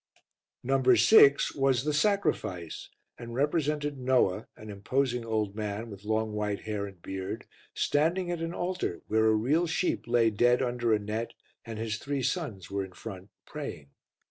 [0.63, 0.81] No.
[0.81, 6.87] 6 was The Sacrifice and represented Noah, an imposing old man with long white hair
[6.87, 11.33] and beard, standing at an altar where a real sheep lay dead under a net
[11.63, 13.91] and his three sons were in front praying.